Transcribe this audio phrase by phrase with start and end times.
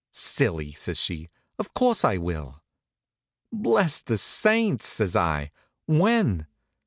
[0.09, 1.29] "Silly!" says she.
[1.59, 2.63] "Of course I will."
[3.53, 5.51] "Bless the saints!" says I.
[5.85, 6.47] "When?"